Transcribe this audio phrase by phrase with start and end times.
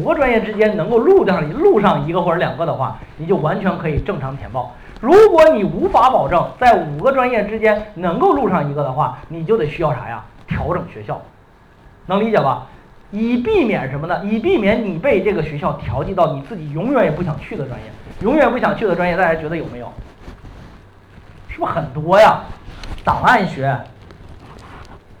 [0.00, 4.74] 五个专业之间能够录上录上一个或者两个的话，你就完全可以正常填报。
[4.98, 10.24] 如果你无法保证在五个专业之间能够录上一个的话，你就得需要啥呀？
[10.46, 11.20] 调整学校，
[12.06, 12.66] 能理解吧？
[13.10, 14.24] 以避免什么呢？
[14.24, 17.86] 以避免你被这个学校调剂到你自己永远也不想去的专业，
[18.20, 19.92] 永远不想去的专业，大家觉得有没有？
[21.48, 22.40] 是不是很多呀？
[23.04, 23.76] 档案学，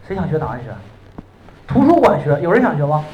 [0.06, 0.70] 谁想学档案学？
[1.66, 3.04] 图书馆学，有人想学吗？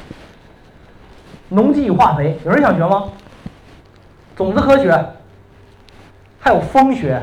[1.49, 3.05] 农机与化肥，有人想学吗？
[4.35, 5.05] 种子科学。
[6.39, 7.21] 还有风学，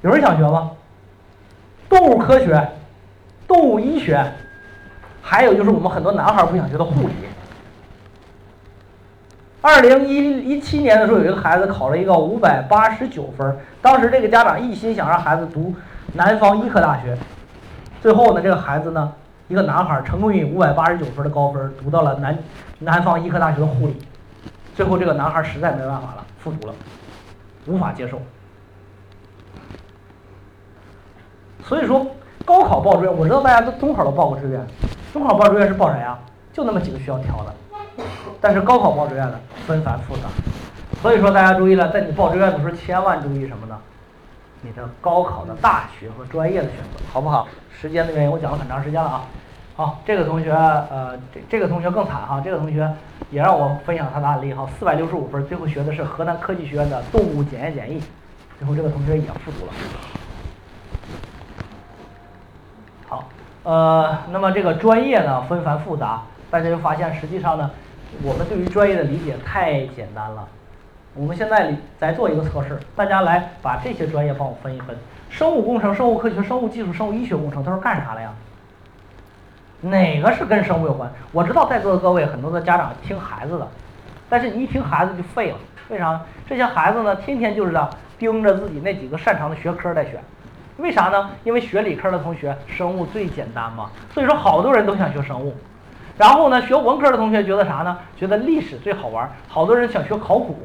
[0.00, 0.72] 有人想学吗？
[1.88, 2.68] 动物科学、
[3.46, 4.20] 动物医学，
[5.22, 7.14] 还有就是我们很多男孩不想学的护理。
[9.60, 15.72] 二零一一七年的时候，有一个孩子考了一个五百八十九分，当时这个家长一心想让孩子读
[16.14, 17.16] 南方医科大学，
[18.00, 19.12] 最后呢，这个孩子呢，
[19.48, 22.38] 一个男孩成功以五百八十九分的高分读到了南
[22.78, 23.96] 南方医科大学的护理，
[24.74, 26.74] 最后这个男孩实在没办法了，复读了。
[27.66, 28.18] 无法接受，
[31.62, 32.06] 所以说
[32.46, 34.66] 高考报志愿，我知道大家都中考都报过志愿，
[35.12, 36.18] 中考报志愿是报啥呀？
[36.50, 38.04] 就那么几个学校挑的，
[38.40, 40.22] 但是高考报志愿的纷繁复杂，
[41.02, 43.78] 所以说大家注意了，在你报志愿的时候千万注意什么呢？
[44.62, 47.46] 你的高考的大学和专业的选择，好不好？
[47.70, 49.24] 时间的原因，我讲了很长时间了啊。
[49.76, 52.92] 好，这个同学，呃，这这个同学更惨哈，这个同学
[53.30, 58.02] 也让我分享他的案例哈，四百六十五分，最后学的是河南科技学院的动物检验检疫，
[58.58, 59.72] 最后这个同学也复读了。
[63.06, 63.28] 好，
[63.62, 67.70] 呃，那么这个专业呢纷繁复杂，大家就发现实际上呢，
[68.24, 70.48] 我们对于专业的理解太简单了。
[71.18, 74.96] 我们现在再做一个测试，大家来把这些专业帮我分一分，
[75.28, 78.32] 生物工程、生物科学、生物技术、生物医学工程都是干啥的呀？
[79.80, 81.10] 哪个是跟生物有关？
[81.32, 83.66] 我知道在座的各位很多的家长听孩子的，
[84.28, 85.56] 但是你一听孩子就废了。
[85.88, 86.20] 为啥？
[86.48, 87.76] 这些孩子呢，天天就是
[88.16, 90.22] 盯着自己那几个擅长的学科在选。
[90.76, 91.30] 为啥呢？
[91.42, 95.52] 因为学理科的同学生物最简单嘛，所以说好多人都想学生物。
[96.16, 97.98] 然后呢，学文科的同学觉得啥呢？
[98.16, 100.56] 觉得历史最好玩，好多人想学考古。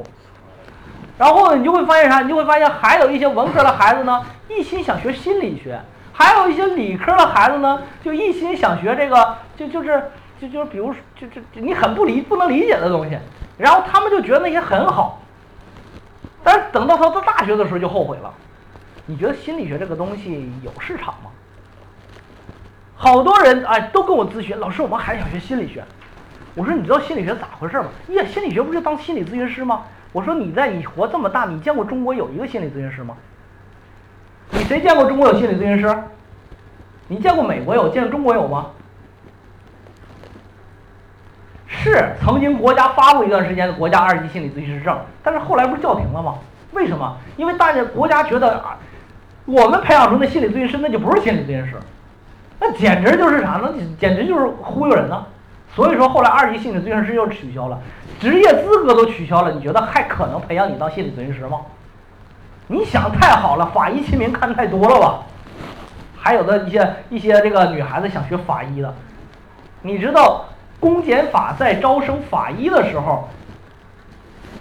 [1.18, 2.22] 然后呢，你就会发现啥？
[2.22, 5.80] 你就会发现还有一些文科的孩子呢，一心想学心理学。
[6.16, 13.18] 还有一些理科的孩子呢，就一心想学这个，就就是就就是，比如就就你很不理不能理解的东西，
[13.58, 15.22] 然后他们就觉得那些很好，
[16.44, 18.32] 但是等到他到大学的时候就后悔了。
[19.08, 21.32] 你觉得心理学这个东西有市场吗？
[22.96, 25.84] 好多人哎都跟我咨询，老师我们还想学心理学。
[26.54, 27.88] 我说你知道心理学咋回事吗？
[28.06, 29.82] 你，心理学不就当心理咨询师吗？
[30.14, 33.18] 我说你在你活这么大，你见过中国有一个心理咨询师吗？
[34.52, 35.94] 你谁见过中国有心理咨询师？
[37.08, 37.90] 你见过美国有？
[37.90, 38.68] 见过中国有吗？
[41.68, 46.36] 是曾经国家发过一段时间的国家二级心理咨询师证，但是后来不是叫停了吗？
[46.72, 47.18] 为什么？
[47.36, 48.78] 因为大家国家觉得啊，
[49.46, 51.74] 我们培养出的心理咨询师那就不是心理咨询师，
[52.60, 53.74] 那简直就是啥呢？
[54.00, 55.26] 简直就是忽悠人呢。
[55.76, 57.80] 所以说后来二级心理咨询师又取消了，
[58.20, 61.62] 职业资格都取消了，你觉得还可能培养你当心理咨询师吗？
[62.68, 65.24] 你想太好了，法医秦明看太多了吧？
[66.16, 68.94] 还有的一些一些这个女孩子想学法医的，
[69.82, 70.46] 你知道
[70.80, 73.28] 公检法在招生法医的时候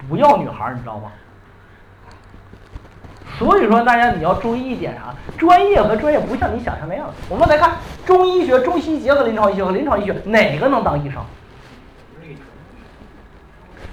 [0.08, 1.12] 不要女孩，你知道吗？
[3.42, 5.12] 所以说大家你要注意一点啥？
[5.36, 7.12] 专业和专业不像你想象那样。
[7.28, 7.72] 我们来看
[8.06, 11.20] 中医学、中西医结合临床医学和临床医学哪个能当医生？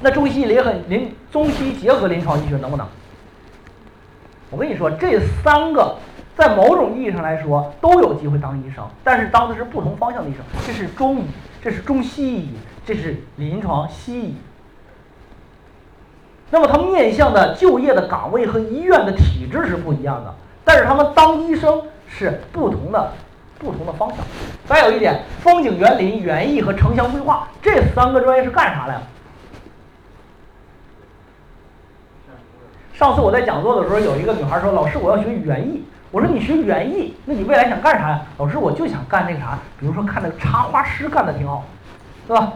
[0.02, 2.86] 那中西医结合临中西结合临床医学能不能？
[4.52, 5.96] 我跟你说，这三个
[6.38, 10.44] 在某种意义上来说都有机会当医生，但是当的是不同方向的医生。
[10.68, 11.24] 这是中医，
[11.60, 12.54] 这是中西医，
[12.86, 14.36] 这是临床西医。
[16.50, 20.34] 那么他面向的就业的岗位和医院的体制是不一样的，
[20.64, 23.12] 但是他们当医生是不同的
[23.60, 24.18] 不同的方向。
[24.66, 29.02] 再有一点，风景园林、园艺和城乡规划这三个专业是干啥的呀？
[32.94, 41.64] 上次我在讲座的时候，有一个女孩说：“老师，我要学园艺。”我说：“你学园艺，那你未来想干啥呀？”老师，我就想干那个啥，比如说看那个插花师干的挺好，
[42.28, 42.52] 对吧？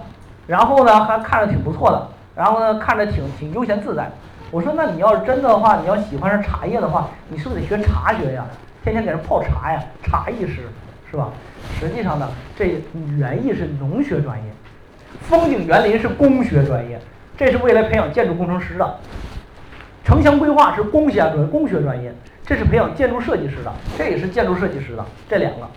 [0.46, 4.10] 然后呢，还看着挺不错的，然后呢，看着挺挺悠闲自在。
[4.52, 8.46] 我说：“那你要是真的话，你要喜欢上茶叶的话，你是不是得学茶学呀？
[8.84, 10.68] 天天给人泡茶呀，茶艺师，
[11.10, 11.32] 是吧？”
[11.80, 12.82] 实际上呢，这
[13.18, 14.52] 园艺是农学专业，
[15.22, 17.00] 风景园林是工学专业，
[17.36, 18.96] 这是未来培养建筑工程师的。
[20.04, 22.14] 城乡规划是工学专工学专业，
[22.46, 25.68] 这是培养建筑设计师的，这也是建筑设计师的这两个。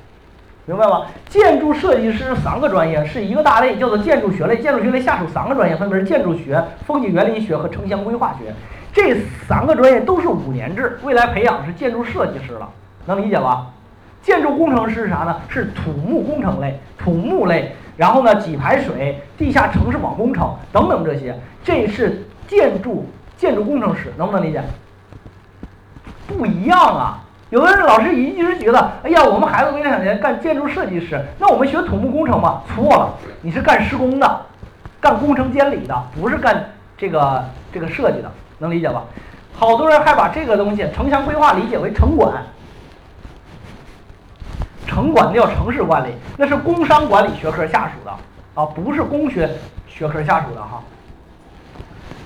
[0.67, 1.07] 明白吗？
[1.29, 4.59] 建筑设计师三个专业是一个大类，叫做建筑学类。
[4.59, 8.53] 建筑学类下属三个专业，分别是建筑学、风景园林学和城乡规划学。
[8.93, 9.17] 这
[9.47, 12.69] 三个专业都是五年制，未来培养是建筑设计师了，
[13.07, 13.69] 能理解吧？
[14.23, 15.37] 建筑工程师是啥呢？
[15.49, 24.61] 是土木工程类、土木类，然后呢，给排水、地下城市网工程等等这些，这是建筑建筑工程师，能不能理解？
[26.27, 27.23] 不一样啊！
[27.57, 32.61] 有的人老师一直觉得，哎呀，我们孩子未来两年干建筑设计师，那我们学土木工程吗？
[32.75, 34.41] 错了，你是干施工的，
[35.01, 36.63] 干工程监理的，不是干
[36.99, 37.43] 这个
[37.73, 39.03] 这个设计的，能理解吧？
[39.55, 42.31] 好多人还把这个东西城乡规划理解为城管。
[44.87, 48.11] 城管叫城市管理，那是工商管理学科下属的
[48.55, 49.49] 啊，不是工学
[49.89, 50.83] 学科下属的哈。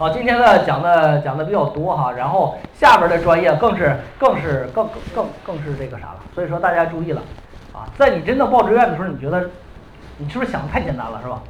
[0.01, 7.21] 好，今天呢讲的讲的比较多哈，然后下边的专业更是更是更更更是这个啥了，所以说大家注意了
[7.75, 9.51] 啊，在你真的报志愿的时候，你觉得
[10.17, 11.43] 你是不是想的太简单了，是吧？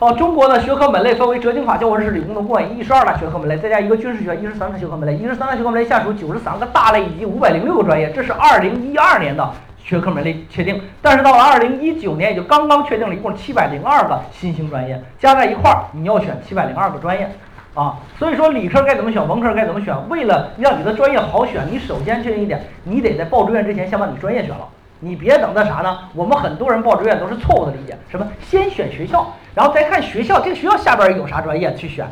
[0.00, 9.48] 哦，中国的学科门类分为哲经法、教文史、理工的过一十二大学科门类，再加一个军事学，一十三个学科门类，一十三个学科门类下属九十三个大类以及五百零六个专业，这是二零一二年的
[9.86, 10.82] 学科门类确定。
[11.00, 17.30] 但是到了二零一九年，也就刚刚确定了一共七百零二个新兴专业，加在一块儿，你要选七百零二个专业
[17.74, 17.96] 啊。
[18.18, 19.94] 所以说，理科该怎么选，文科该怎么选？
[20.08, 24.66] 为了让你的专业好选，你首先确定一点，你得在报志愿之前先把你专业选了。
[24.98, 25.98] 你别等到啥呢？
[26.14, 32.06] 我们很多人报志愿都是错误的理解，什么先选学校，然后再看学校，这个学校下边有啥专业去选，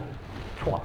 [0.62, 0.80] 错了。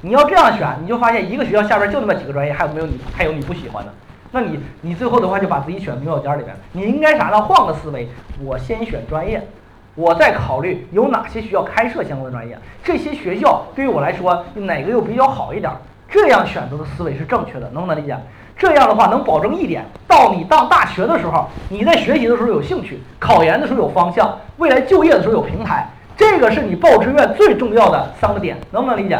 [0.00, 3.92] 你要这样选，你就发现一个学校下边就那么几个专业，还有没有你还有你不喜欢的？
[4.30, 6.54] 那你你最后的话就把自己选牛角尖里边。
[6.72, 7.40] 你应该啥呢？
[7.42, 8.08] 换个思维，
[8.42, 9.46] 我先选专业，
[9.94, 15.72] 我再考虑有哪些需要开设相关的专业，这些学校对于我来说哪个又比较好一点？
[16.08, 18.16] 这样选择的思维是正确的，能不能理解？
[18.56, 29.18] 这样的话能保证一点，到你上大学的时候，你在学习的时候有兴趣，考研的时候有方向，未来就业的时候有平台，这个是你报志愿最重要的三个点，能不能理解？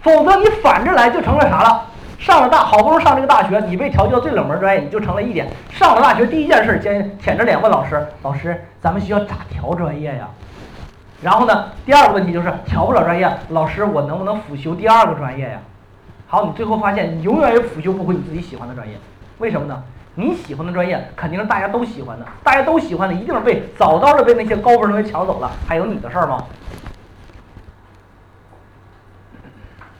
[0.00, 1.86] 否则你反着来就成了啥了？
[2.18, 5.46] 上了大好不容易上这个大学，你被调剂到最冷门专业，你就成了一点。
[5.70, 10.28] 上了大学第一件事，先舔着脸问老师：“老师，咱们学校咋调专业呀？”
[11.22, 15.58] 然后呢，第二个问题就是调不了专业，老师我能不能辅修第二个专业呀？
[16.26, 18.94] 好，你最后发现你永远也辅修不回你自己喜欢的专业，
[19.38, 19.82] 为什么呢？
[20.14, 26.42] 你喜欢的专业肯定是大家都喜欢的，大家都喜欢的一定是被早早的被那些高分同学抢走了，还有你的事儿吗？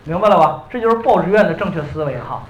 [0.07, 0.63] 明白了吧？
[0.71, 2.43] 这就是报志愿的正确思维哈。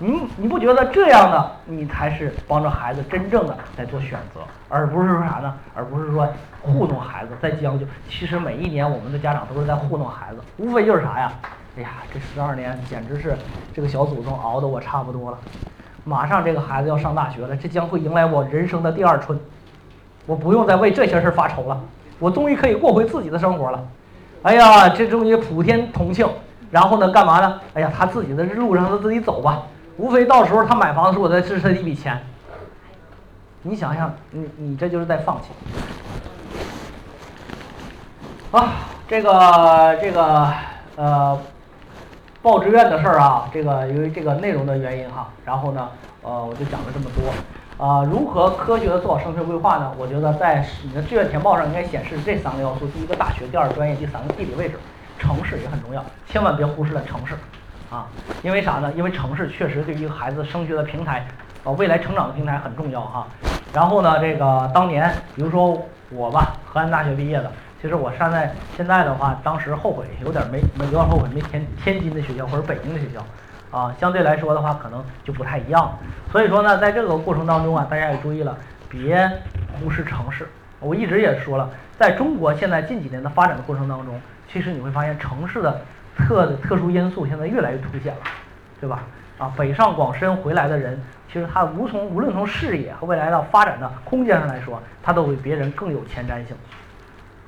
[0.00, 5.54] 你你不觉得这样的你才是帮助孩子真正的在做选择，而不是说啥呢？
[5.72, 6.26] 而不是说
[6.62, 7.86] 糊弄孩子在将就。
[8.08, 11.32] 其实每一年我们的家长都是在糊弄孩子，无非就是啥呀？
[11.76, 13.36] 哎呀，这十二年简直是
[13.72, 15.38] 这个小祖宗熬得我差不多了。
[16.02, 19.38] 马上这个孩子要上大学了，这将会迎来我人生的第二春。
[20.26, 21.80] 我不用再为这些事儿发愁了，
[22.18, 23.86] 我终于可以过回自己的生活了。
[24.42, 26.28] 哎呀，这终于普天同庆。
[26.70, 27.60] 然后呢，干嘛呢？
[27.74, 29.62] 哎呀，他自己的路上他自己走吧。
[29.96, 32.20] 无非到时候他买房的时候，我再支持他一笔钱。
[33.62, 35.48] 你想想，你你这就是在放弃。
[38.52, 38.72] 啊，
[39.08, 40.52] 这个这个
[40.96, 41.38] 呃。
[42.42, 45.86] 报志愿的事儿啊，这个由于这个内容的原因哈，然后呢，
[46.22, 47.30] 呃，我就讲了这么多。
[47.80, 49.90] 啊，如何科学的做好升学规划呢？
[49.96, 54.74] 我觉得在你的志愿填报上应该显示这三个要素：第一个大学，第二个专业，第三个地理位置。
[55.18, 57.34] 城市也很重要，千万别忽视了城市。
[57.90, 58.06] 啊，
[58.42, 58.92] 因为啥呢？
[58.94, 61.26] 因为城市确实对于一个孩子升学的平台，
[61.64, 63.26] 呃，未来成长的平台很重要哈。
[63.72, 67.50] 然后呢，这个当年，比如说我吧，河南大学毕业的。
[67.80, 73.24] 其实我现在现在的话，当时后悔有点没没有点后悔没填天津的学校或者北京的学校，
[73.70, 75.96] 啊，相对来说的话可能就不太一样。
[76.30, 78.56] 所以说呢，在这个过程当中啊，大家也注意了，
[78.88, 79.30] 别
[79.72, 80.48] 忽视城市。
[80.80, 85.80] 我一直也说了，在中国现在近几年的发展的过程当中，其实你会发现城市的
[86.16, 88.20] 特特殊因素现在越来越凸显了，
[88.80, 89.02] 对吧？
[89.38, 91.00] 啊，北上广深回来的人，
[91.32, 96.56] 其实他无从无论从视野和未来的发展的空间上来说，他都比别人更有前瞻性。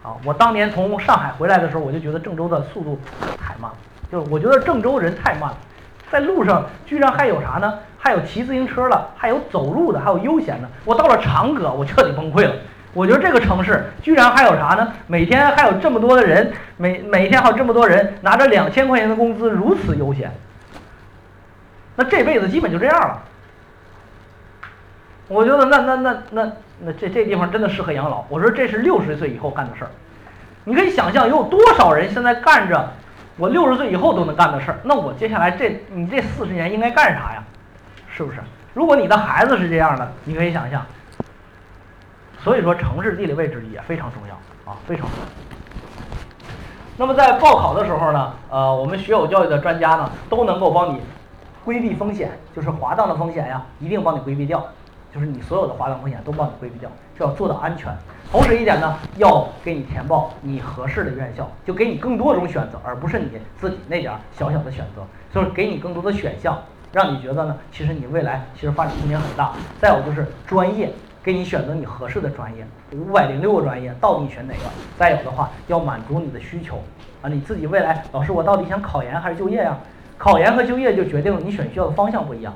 [0.02, 2.98] 啊，我当年从上海回来的时候，我就觉得郑州的速度
[3.38, 3.76] 太慢了，
[4.10, 5.56] 就是我觉得郑州人太慢了，
[6.12, 7.78] 在路上居然还有啥呢？
[7.98, 10.68] 还有骑自行车的，还有走路的，还有悠闲的。
[10.84, 12.52] 我到了长葛，我彻底崩溃了。
[12.92, 14.92] 我觉得这个城市居然还有啥呢？
[15.06, 20.30] 每天还有这么多的人，每每天还有这么多人拿着两千块钱的工资如此悠闲，
[21.96, 23.22] 那这辈子基本就这样了。
[25.28, 26.52] 我觉得那那那那。
[26.84, 28.24] 那这这地方真的适合养老。
[28.28, 29.90] 我说这是六十岁以后干的事儿，
[30.64, 32.90] 你可以想象有多少人现在干着
[33.36, 34.78] 我六十岁以后都能干的事儿。
[34.82, 37.42] 那我接下来这你这四十年应该干啥呀？
[38.14, 38.38] 是不是？
[38.74, 40.84] 如果你的孩子是这样的，你可以想象。
[42.38, 44.34] 所以说，城市地理位置也非常重要
[44.70, 45.24] 啊，非常重要。
[46.96, 51.00] 那么在报考的时候呢，呃，我们学有教育的专家呢，都能够帮你
[51.64, 54.66] 规避风险，就是滑档的风险呀，一定帮你规避掉，
[55.14, 57.92] 就是你所有的滑档风险都帮你规避掉，是要做到安全。
[58.30, 63.28] 同时一点呢，要给你填报你合适的院校，就给你更多种选择，而不是你
[63.58, 65.02] 自己那点儿小小的选择，
[65.32, 66.58] 就是给你更多的选项，
[66.92, 69.52] 让你觉得呢，其实你未来其实发展空间很大。
[69.80, 70.90] 再有就是专业。
[71.24, 74.64] 给你选择你合适的专业，五百零六个专业，到底选哪个？
[74.98, 76.82] 再有的话，要满足你的需求
[77.22, 77.30] 啊！
[77.30, 79.78] 你自己未来，老师，我到底想考研还是就业呀？
[80.18, 82.52] 考研和就业就决定了你选学校的方向不一样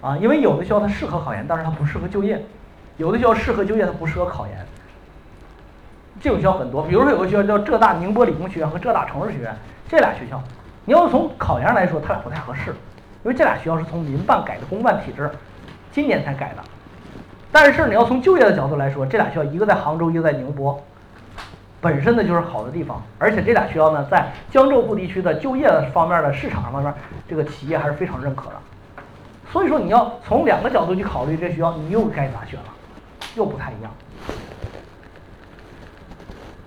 [0.00, 0.16] 啊！
[0.18, 2.38] 因为有的学校它适合考研，但是它不适合就业；
[2.96, 4.66] 有的学校适合就业，它不适合考研。
[6.20, 9.54] 这种学校很多，比如说有个学校叫浙大宁波理工学院和浙大城市学院，
[9.88, 10.42] 这俩学校，
[10.84, 12.70] 你要从考研来说，它俩不太合适，
[13.22, 15.30] 因为这俩学校是从民办改的公办体制，
[15.92, 16.62] 今年才改的。
[17.52, 20.82] 但是你要从就业的角度来说，这俩学校一个在杭州，一个在宁波，
[21.80, 26.92] 本身呢就是好的地方，而且这俩学校呢在江浙沪地区的就业方面的市场方面，
[27.28, 28.56] 这个企业还是非常认可的。
[29.56, 32.66] 所以说你要从两个角度去考虑这学校，你又该咋选了，
[33.36, 33.90] 又不太一样。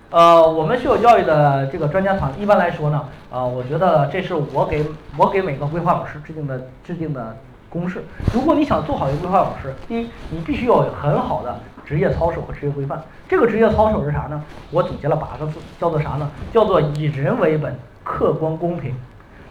[0.10, 4.84] 呃，我们学有教育的这个专家团一般来说呢，呃，我觉得这是我给
[5.16, 7.38] 我给每个规划老师制定的制定的。
[7.70, 8.04] 公式，
[8.34, 13.00] 如果你想做好一个规划老师，第一，你必须有很好的职业操守和职业规范。
[13.28, 14.44] 这个职业操守是啥呢？
[14.72, 16.28] 我总结了八个字，叫做啥呢？
[16.52, 18.96] 叫做以人为本，客观公平。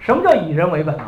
[0.00, 1.04] 什么叫以人为本呢？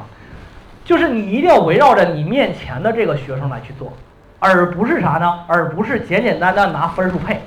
[0.90, 3.92] 就是你一定要围绕着你面前的这个学生来去做，
[4.40, 5.44] 而不是啥呢？
[5.47, 7.40] 而不是简简单单拿分数配。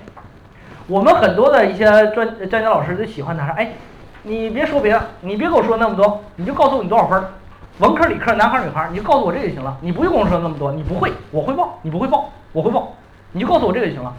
[0.87, 3.51] 我们很多的一些专专家老师就喜欢拿啥？
[3.51, 3.73] 哎，
[4.21, 7.21] 你别说别的，你别跟我说那么多，你就告诉我你多少分。
[7.79, 9.77] 文科、理科、男孩、女孩，你就告诉我这就行了。
[9.81, 12.93] 你不用跟我说那么多，你不会，我会报，你不会报，我会报，
[13.33, 14.13] 你就告诉我这个就行了。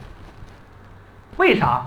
[1.38, 1.87] 为啥？